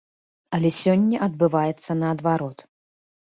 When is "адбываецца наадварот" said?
1.27-2.65